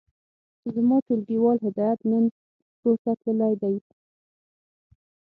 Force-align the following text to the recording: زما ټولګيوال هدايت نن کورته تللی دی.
زما 0.73 0.97
ټولګيوال 1.05 1.57
هدايت 1.67 1.99
نن 2.09 2.25
کورته 2.81 3.11
تللی 3.21 3.53
دی. 3.61 3.75